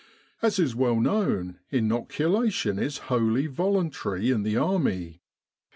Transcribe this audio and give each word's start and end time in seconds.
As 0.41 0.57
is 0.57 0.75
well 0.75 0.99
known, 0.99 1.59
inoculation 1.69 2.79
is 2.79 2.97
wholly 3.13 3.45
voluntary 3.45 4.31
in 4.31 4.41
the 4.41 4.57
Army. 4.57 5.21